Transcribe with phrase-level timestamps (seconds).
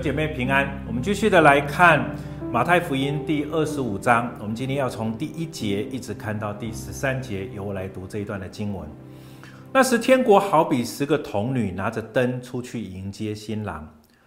[0.00, 2.16] 姐妹平安，我们继续的来看
[2.50, 4.34] 马太福音第二十五章。
[4.40, 8.88] 我们今天要从第一节一直看到第十三节，由我来读这一段的经文。
[9.70, 13.86] 那时，天国好比十个童女拿着灯出去迎接新郎，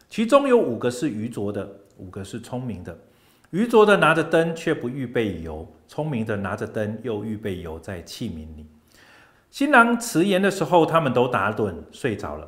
[0.09, 1.67] 其中有五个是愚拙的，
[1.97, 2.95] 五个是聪明的。
[3.49, 8.67] 愚拙的拿着灯却不预备油，聪明的拿着灯又预备油在器皿里。
[9.49, 12.47] 新郎迟延的时候，他们都打盹睡着了。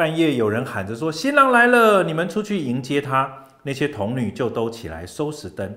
[0.00, 3.30] 半夜有人喊着说：“新郎来了，你们出去迎接他。”
[3.62, 5.76] 那些童女就都起来收拾灯。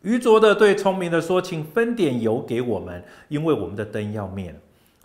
[0.00, 4.56] 愚拙的对聪明的说：“请分点油给我们，因为我们的灯要灭了。”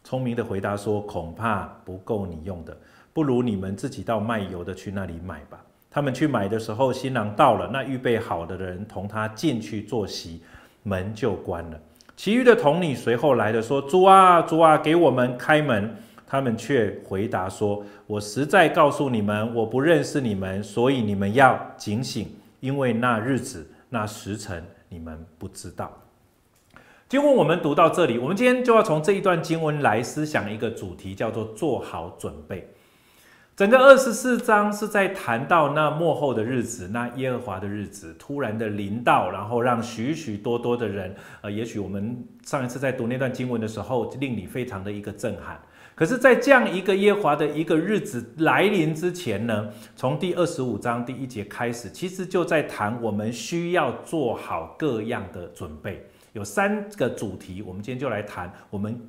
[0.05, 2.77] 聪明的回答说：“恐怕不够你用的，
[3.11, 10.41] 不如你们自己到卖油的去那里买吧。”他们去买的时候，新郎到了，那预备好的人同他进去坐席，
[10.83, 11.77] 门就关了。
[12.15, 15.93] 其余的童女随后来的说：“主啊，主啊，给我们开门。”
[16.33, 22.27] 他们却回答说：“我实在告诉你们，我不认识你们，所以你们要警醒，
[22.59, 25.95] 因为那日子、那时辰你们不知道。”
[27.07, 32.67] 经文我们读到这里，我们今天就要从这一段经文来思想一个主题，叫做“做好准备”。
[33.55, 45.61] 整个二十四章是在谈到那末后的日子，那耶和华的日子突然的临到，然后让许许多多的人，呃，也许我们上一次在读那段经文的时候，令你非常的一个震撼。
[45.93, 56.03] 可是，在这样一个耶和华的一个日子来临之前呢，从第二十五章第一节开始，其实就在谈我们需要做好各样的准备。
[56.31, 58.99] 有三个主题，我们今天就来谈我们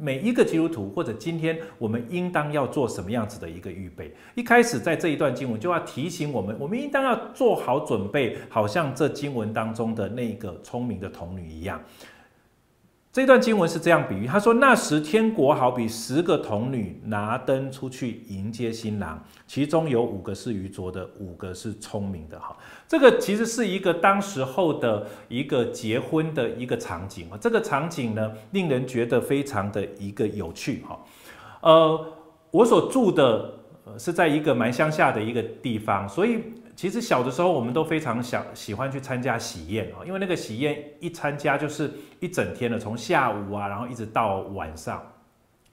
[0.00, 4.14] 每一个基督徒，或者今天我们应当要做什么样子的一个预备。
[4.36, 11.82] 一开始在这一段经文就要提醒我们，我们应当要做好准备，好像这经文当中的那个聪明的童女一样。
[13.10, 22.54] 这段经文是这样比喻，他说：“那时天国好比十个童女拿灯出去迎接新郎，其中有五个是愚拙的，五个是聪明的。”哈，
[22.86, 27.38] 这个其实是一个当时候的一个结婚的一个场景啊。
[27.40, 30.84] 这个场景呢，令人觉得非常的一个有趣。
[30.86, 31.00] 哈，
[31.62, 32.12] 呃，
[32.50, 33.52] 我所住的
[33.98, 36.42] 是在一个蛮乡下的一个地方，所以。
[36.78, 45.02] 其实小的时候，我们都非常想喜欢去参加喜宴啊，因为那个喜宴一参加就是一整天的，从下午啊，然后一直到晚上。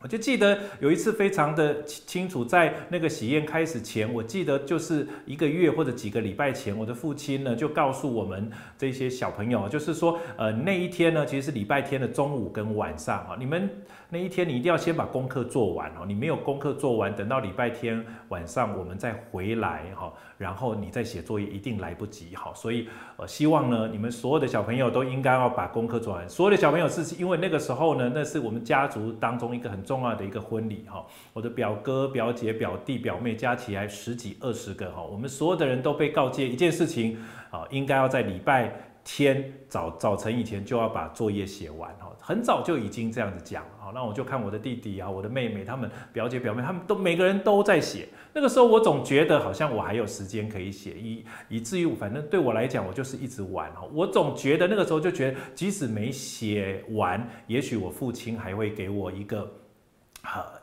[0.01, 13.69] 我就记得有一次非常的清楚，在那个喜宴开始前，我记得就是一个月或者几个礼拜前，我的父亲呢就告诉我们这些小朋友，就是说，呃，那一天呢其实是礼拜天的中午跟晚上啊，你们。
[14.07, 26.29] 那一天你一定要先把功课做完哦，你没有功课做完，等到礼拜天晚上我们再回来哈，然后你再写作业一定来不及哈，所以呃希望呢你们所有的小朋友都应该要把功课做完。
[26.29, 37.17] 所有的小朋友是因为那个时候呢，那是我们家族当中一个很重重要的一个婚礼哈，我的表哥、表姐、表弟、表妹加起来十几二十个哈，我们所有的人都被告诫一件事情
[37.49, 38.71] 啊，应该要在礼拜
[39.03, 43.63] 天早早晨以前就要把作业写完哈，很早就已经这样子讲。
[43.79, 48.07] 好，那我就看我的弟弟啊，我的妹妹，他们表姐表妹，他们都每个人都在写。
[48.33, 53.87] 那个时候我总觉得好像我还有时间可以写，以以至于反正对我来讲，我就是一直玩哈。
[53.93, 59.49] 我总觉得那个时候就觉得，即使没写完，也许我父亲还会给我一个。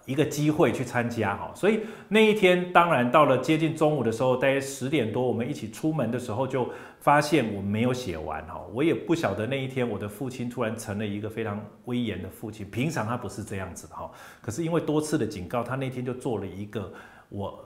[0.04, 6.68] 一个机会去参加哈，所以那一天当然到了接近中午的时候，大约十点多，我们一起出门的时候，就
[6.98, 8.60] 发现我没有写完哈。
[8.72, 14.10] 我也不晓得那一天我的父亲突然成了一个非常威严的父亲，平常他不是这样子的哈。
[14.40, 16.92] 可是因为多次的警告，他那天就做了一个
[17.28, 17.64] 我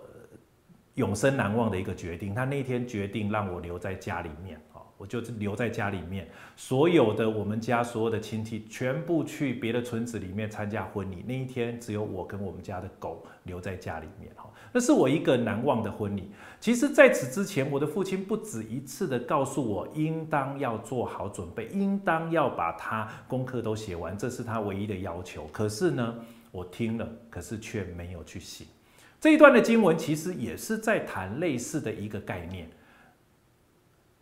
[0.94, 2.34] 永生难忘的一个决定。
[2.34, 4.60] 他那天决定让我留在家里面。
[4.98, 6.26] 我就留在家里面，
[6.56, 11.22] 所有的我们家所有的亲戚全部去别的村子里面参加婚礼。
[11.26, 16.30] 那一天只有我跟我们家的狗留在家里面，哈，那是我一个难忘的婚礼。
[16.58, 25.46] 其实在此之前，我的父亲不止一次的告诉我，应当要做好准备，应当要把他功课都写完，这是他唯一的要求。
[25.52, 26.14] 可是呢，
[26.50, 28.64] 我听了，可是却没有去写。
[29.20, 32.66] 这一段的经文其实也是在谈类似的一个概念。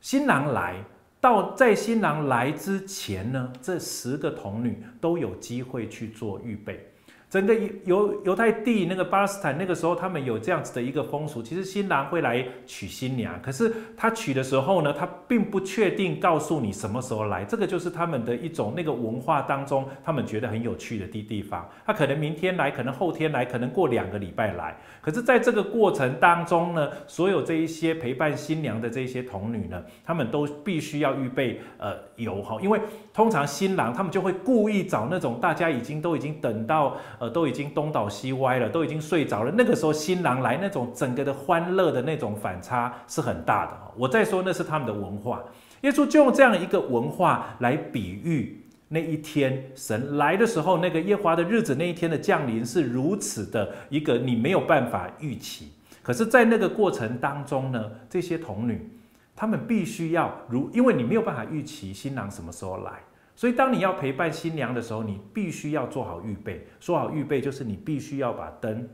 [0.05, 0.77] 新郎来
[1.19, 6.87] 到，在新郎来之前呢，这十个童女都有机会去做预备。
[7.35, 7.53] 整个
[7.85, 11.43] 犹犹太地那个巴勒斯坦那个时候，他们有这样子的一个风俗。
[11.43, 17.45] 其实新郎会来娶新娘，可是他娶的时候呢，他并不确定告诉你什么时候来。
[17.45, 21.69] 这个就是他们的一种那个文化当中，他们觉得很有趣的地地方。
[21.85, 24.77] 他可能明天来，可能后天来，可能过两个礼拜来。
[25.01, 32.81] 可是在这个过程当中呢，所有这一些陪伴新娘的这些童女呢，他们都必须要预备呃油哈，因为
[33.13, 36.97] 通常新郎他们就会故意找那种大家已经都已经等到。
[37.29, 39.53] 都已经东倒西歪了，都已经睡着了。
[39.57, 43.73] 那个时候新郎来，那种整个的欢乐的那种反差是很大的。
[43.97, 45.43] 我再说那是他们的文化，
[45.83, 55.73] 耶稣就用这样一个文化来比喻那一天神来的时候，那个耶华的日子那一天的降临是如此的一个你没有办法预期。
[56.03, 58.91] 可是，在那个过程当中呢，这些童女，
[59.35, 62.93] 她们必须要如，因为你没有办法预期新郎什么时候来，
[63.35, 66.67] 所以当你要陪伴新娘的时候，你必须要做好预备。
[66.81, 68.89] 说好预备，就是你必须要把灯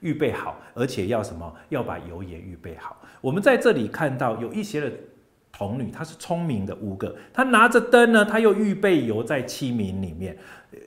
[0.00, 1.54] 预备好，而且要什么？
[1.68, 3.00] 要把油也预备好。
[3.20, 4.92] 我们在这里看到有一些的。
[5.56, 10.36] 童女，她是聪明的五个，她拿着灯呢，她又预备油在器皿里面。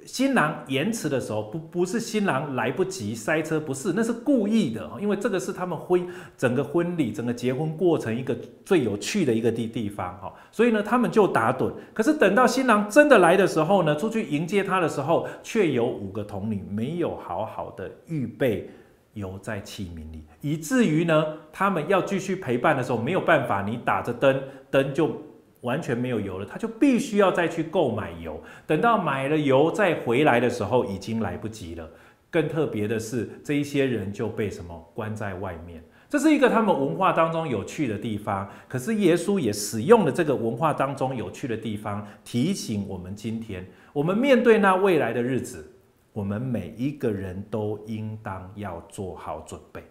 [0.06, 6.06] 新郎延迟的时候，不不是新郎来不及塞车，不是，那是故意的，因为这个是他们婚
[6.38, 11.72] 整个婚礼、整个结婚过程一个最有趣的一个地地方哈，所以呢，他们就打盹。
[11.94, 18.70] 可是等到新郎真的来的时候呢，出去迎接他的时候，却有五个童女没有好好的预备。
[19.18, 24.42] 油在器皿里，以至于呢，他们要继续陪伴的时候没有办法，你打着灯，
[24.72, 25.22] 灯就
[25.62, 28.42] 完全没有油了，他就必须要再去购买油。
[28.66, 31.90] 等到买了油再回来的时候，已经来不及了。
[32.30, 35.84] 更特别的是，这一些人就被什么关在外面。
[36.10, 38.48] 这是一个他们文化当中有趣的地方。
[38.68, 45.74] 可是耶稣也使用了这个文化当中有趣的地方，提醒我们今天，我们面对那未来的日子。
[46.18, 49.84] 我们每一个人都应当要做好准备。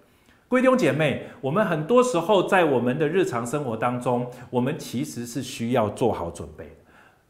[0.48, 6.76] 各位弟兄姐妹，我们很多时候在我们的日常生活当中，我们其实是需要做好准备。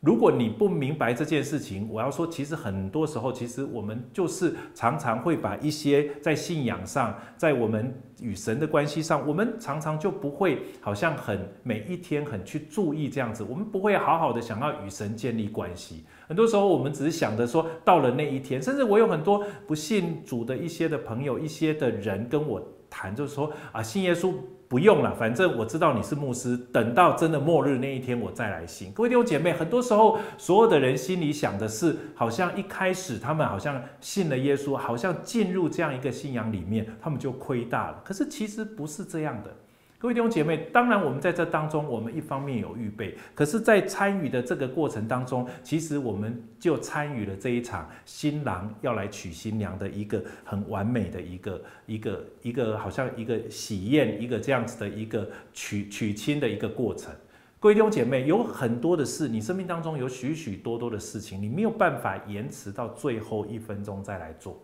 [0.01, 16.05] 如果你不明白这件事情，我要说，其实很多时候，其实我们就是常常会把一些在信仰上，在我们与神的关系上，我们常常就不会好像很每一天很去注意这样子，我们不会好好的想要与神建立关系。
[16.29, 24.35] 很多时候，我们只是想着说，到了那一天，甚至我有很多不信主的一些的朋友，一些的人跟我谈，就是说啊，信耶稣。
[24.69, 26.57] 不用了，反正我知道你是牧师。
[26.73, 28.93] 等到真的末日那一天，我再来信。
[28.93, 38.03] 各位弟兄姐妹，很多时候所有的人心里想的是，好像一开始他们好像信了耶稣，好像进入这样一个信仰里面，他们就亏大了。
[38.05, 39.51] 可是其实不是这样的。
[39.99, 57.11] 各位弟兄姐妹，当然我们在这当中，我们一方面有预备，可是，在参与的这个过程当中，其实我们就参与了这一场新郎要来娶新娘的一个很完美的一个一个一个，好像一个喜宴，一个这样子的一个娶娶亲的一个过程。
[57.59, 64.63] 各位弟兄姐妹，有很多的事，你生命当中有许许多多的事情，你没有办法延迟到最后一分钟再来做。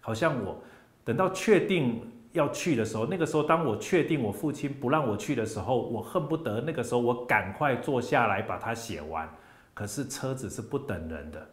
[0.00, 0.60] 好像我
[1.04, 2.02] 等到确定。
[2.34, 9.28] 要去的时候，那个时候，当我确定我父亲不让我去的时候，我恨不得那个时候我赶快坐下来把它写完。
[9.72, 11.48] 可是车子是不等人的，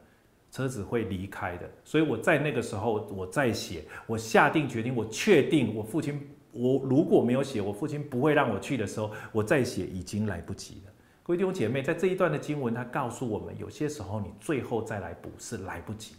[0.51, 1.69] 车子会离开的。
[1.83, 6.19] 所以我在那个时候，我再写，我下定决定，我确定我父亲，
[6.51, 10.91] 我如果没有写，我父亲不会让我去的时候，我再写已经来不及了。
[11.23, 16.15] 各位弟兄姐妹，在这一段的经文，他告诉我们，有些时候你最后再来补是来不及。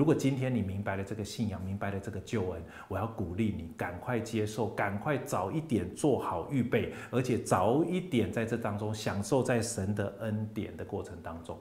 [0.00, 11.54] 如果今天你明白了这个信仰，明白了这个救恩，我要鼓励你赶快接受，赶快早一点做好预备，而且早一点在这当中享受在神的恩典的过程当中。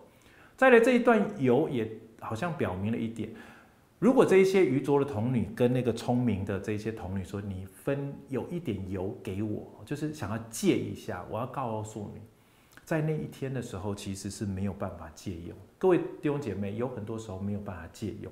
[0.55, 1.91] 再来这一段油也
[2.21, 3.29] 好像表明了一点：
[3.99, 12.21] 如果这一些愚拙的童女跟那个聪明的这些童女说，你分有一点油给我，就是想要借一下，我要告诉你。
[12.89, 15.55] 在那一天的时候，其实是没有办法借用。
[15.77, 18.31] 各位弟兄姐妹，有很多时候没有办法借用。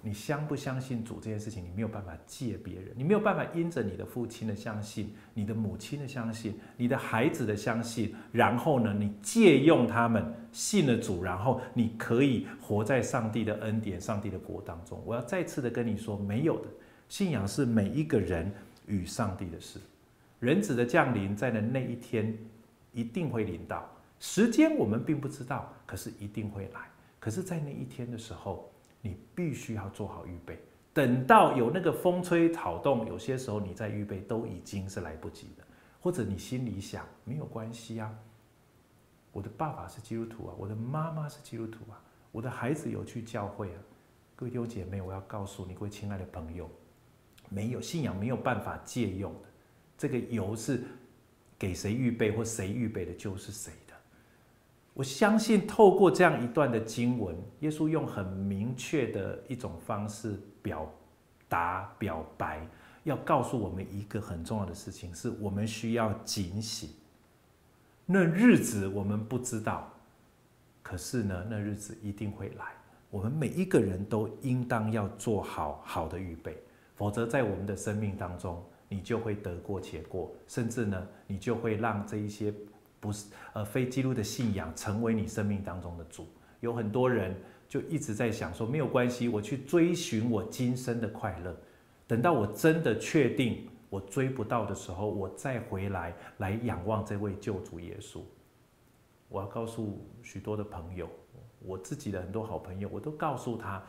[0.00, 15.02] 你相不相信主这件事情，你没有办法借别人，你没有办法因着你的父亲的相信、你的母亲的相信、你的孩子的相信，然后呢，你借用他们信了主，然后你可以活在上帝的恩典、上帝的国当中。
[15.04, 16.68] 我要再次的跟你说，没有的。
[17.08, 18.52] 信仰是每一个人
[18.86, 19.80] 与上帝的事。
[20.38, 22.38] 人子的降临在的那一天。
[22.92, 26.80] 一定会临到，时间我们并不知道，可是一定会来。
[27.20, 30.58] 可是，在那一天的时候，你必须要做好预备。
[30.94, 35.64] 等到有那个风吹草动，有些时候你在预备都已经是来不及的。
[36.00, 38.12] 或者你心里想，没有关系啊，
[39.32, 42.00] 我的爸爸是基督徒啊，我的妈妈是基督徒啊，
[42.32, 43.78] 我的孩子有去教会啊。
[44.34, 46.70] 各位弟兄姐妹，我要告诉你，各位亲爱的朋友，
[47.48, 49.48] 没有信仰没有办法借用的，
[49.98, 50.82] 这个油是。
[51.58, 53.94] 给谁预备或谁预备的，就是谁的。
[54.94, 60.92] 我相信透过这样一段的经文，耶稣用很明确的一种方式表
[61.48, 62.66] 达、表白，
[63.04, 66.90] 要告诉我们一个很重要的事情：是我们需要警醒。
[68.06, 69.92] 那日子我们不知道，
[70.82, 72.64] 可是呢，那日子一定会来。
[73.10, 76.56] 我们每一个人都应当要做好好的预备，
[76.96, 82.52] 否则在我们的生命当中，你就会得过且过，甚至呢，你就会让这一些
[82.98, 86.26] 不是呃非基督的信仰成为你生命当中的主。
[86.60, 87.34] 有很多人
[87.68, 91.56] 就一直在想说，没有关系，我去追寻我今生的快乐，
[92.06, 98.20] 等到我真的确定我追不到的时候，我再回来来仰望这位救主耶稣。
[99.28, 101.08] 我要告诉许多的朋友。
[101.60, 103.82] 我自己的很多好朋友，我都告诉他，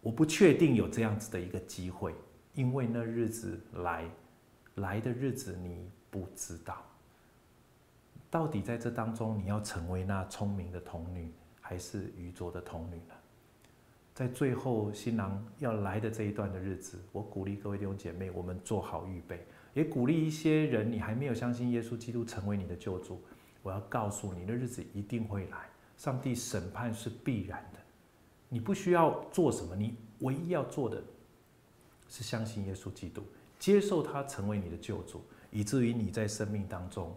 [0.00, 2.14] 我不确定有这样子的一个机会，
[2.54, 4.10] 因为那日子来，
[4.76, 6.82] 来的日子你不知道。
[8.30, 13.14] 到底在这当中，你要成为那聪明的童女，还是愚拙的童女呢？
[14.14, 23.20] 在最后新郎要来的这一段的日子，我鼓励各位弟兄姐妹，我们做好预备，也鼓励一些人，你还没有相信耶稣基督成为你的救主，
[23.62, 25.68] 我要告诉你，那日子一定会来。
[25.96, 27.80] 上帝审判是必然的，
[28.48, 31.02] 你不需要做什么，你唯一要做的
[32.08, 33.22] 是相信耶稣基督，
[33.60, 37.16] 接受他成为你的救主，以至于你在生命当中，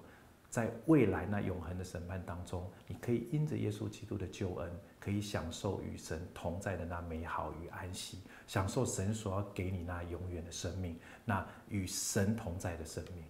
[0.52, 10.96] 在未来那永恒的审判当中，你可以因着耶稣基督的救恩，可以享受与神同在的那美好与安息，享受神所要给你那永远的生命，
[11.26, 13.24] 那与神同在的生命。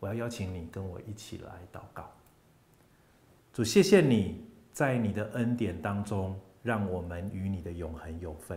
[0.00, 2.10] 我要邀请你跟我一起来祷告，
[3.52, 4.48] 主，谢谢你。
[4.70, 8.56] 在你的恩典当中，让我们与你的永恒有份。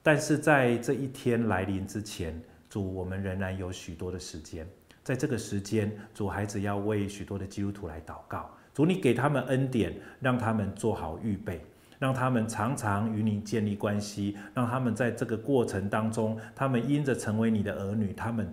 [0.00, 2.40] 但是在这一天来临之前，
[2.70, 4.66] 主，我们仍然有许多的时间。
[5.02, 8.48] 在这个时间，主孩子要为许多的基督徒来祷告。
[8.72, 11.60] 主，你给他们恩典，让他们做好预备，
[11.98, 18.50] 让他们常常与你建立关系，让他们在这个过程当中，他们因着成为你的儿女，他们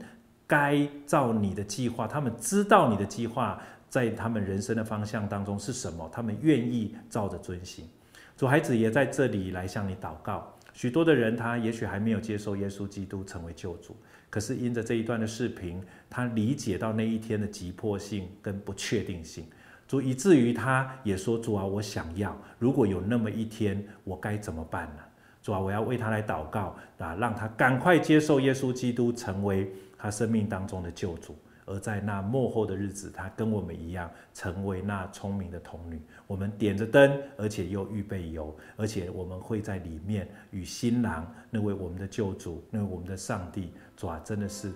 [0.47, 3.61] 该照你的计划，他们知道你的计划。
[3.89, 6.09] 在他们人生的方向当中是什么？
[6.11, 7.87] 他们愿意照着遵行。
[8.35, 10.53] 主孩子也在这里来向你祷告。
[10.77, 13.97] 许多的人他也许还没有接受耶稣基督成为救主，
[14.29, 19.43] 可是因着这一段的视频，他理解到那一天的急迫性跟不确定性。
[19.87, 25.01] 主以至于他也说：“主啊，我想要，如果有那么一天，我该怎么办呢？”
[25.41, 31.35] 主啊，我要为他来祷告啊，让他赶快接受耶稣基督成为他生命当中的救主。
[31.67, 36.01] 而在那幕后的日子，他跟我们一样，成为那聪明的童女。
[36.25, 44.71] 我们点着灯，而且又预备油，而且我们会在里面与新郎，那位我们的救主，那位我们的上帝，主啊，真的是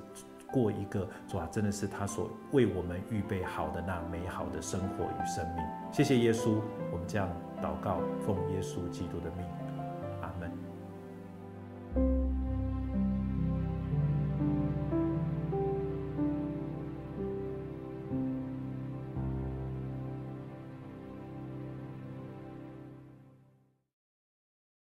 [0.51, 5.65] 过一个主啊，真的是他所为我们预备好的那美好的生活与生命。
[5.93, 7.29] 谢谢耶稣，我们这样
[7.63, 9.80] 祷告，奉耶稣基督的命。